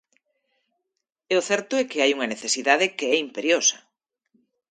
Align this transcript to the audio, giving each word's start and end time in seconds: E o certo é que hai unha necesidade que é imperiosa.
E 1.31 1.33
o 1.39 1.45
certo 1.49 1.73
é 1.81 1.83
que 1.89 2.01
hai 2.01 2.11
unha 2.13 2.31
necesidade 2.33 2.93
que 2.97 3.05
é 3.13 3.15
imperiosa. 3.27 3.77